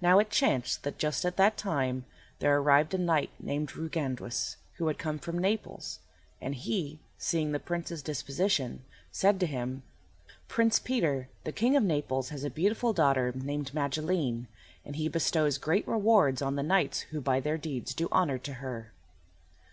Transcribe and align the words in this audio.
Now 0.00 0.20
it 0.20 0.30
chanced 0.30 0.84
that 0.84 0.96
just 0.96 1.24
at 1.24 1.36
that 1.36 1.56
time 1.56 2.04
there 2.38 2.56
arrived 2.56 2.94
a 2.94 2.98
knight 2.98 3.30
named 3.40 3.74
Ruiganduis, 3.74 4.54
who 4.74 4.86
had 4.86 4.96
come 4.96 5.18
from 5.18 5.38
Naples, 5.40 5.98
and 6.40 6.54
he, 6.54 7.00
seeing 7.18 7.50
the 7.50 7.58
Prince's 7.58 8.00
disposition, 8.00 8.84
said 9.10 9.40
to 9.40 9.46
him, 9.46 9.82
"Prince 10.46 10.78
Peter, 10.78 11.28
the 11.42 11.50
King 11.50 11.74
of 11.74 11.82
Naples 11.82 12.28
has 12.28 12.44
a 12.44 12.48
beautiful 12.48 12.92
daughter 12.92 13.32
named 13.34 13.74
Magilene, 13.74 14.46
and 14.84 14.94
he 14.94 15.08
bestows 15.08 15.58
great 15.58 15.88
rewards 15.88 16.40
on 16.40 16.54
the 16.54 16.62
knights 16.62 17.00
who 17.10 17.20
by 17.20 17.40
their 17.40 17.58
deeds 17.58 17.92
do 17.92 18.08
honour 18.12 18.38
to 18.38 18.52
her." 18.62 18.92